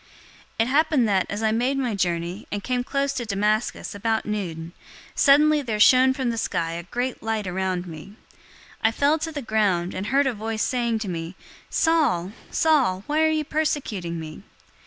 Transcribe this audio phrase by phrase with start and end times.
[0.01, 0.07] 022:006
[0.57, 4.73] It happened that, as I made my journey, and came close to Damascus, about noon,
[5.13, 8.15] suddenly there shone from the sky a great light around me.
[8.77, 11.35] 022:007 I fell to the ground, and heard a voice saying to me,
[11.69, 14.41] 'Saul, Saul, why are you persecuting me?'